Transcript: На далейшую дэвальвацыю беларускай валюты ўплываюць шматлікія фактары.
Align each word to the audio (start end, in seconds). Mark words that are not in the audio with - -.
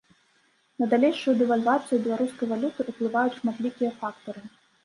На 0.83 0.87
далейшую 0.93 1.35
дэвальвацыю 1.41 1.99
беларускай 2.07 2.47
валюты 2.55 2.87
ўплываюць 2.89 3.37
шматлікія 3.39 3.91
фактары. 4.01 4.41